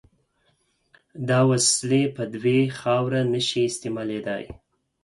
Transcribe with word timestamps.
دا 1.29 1.39
وسلې 1.51 2.03
په 2.15 2.23
دوی 2.33 2.59
خاوره 2.79 3.21
نشي 3.33 3.61
استعمالېدای. 3.69 4.43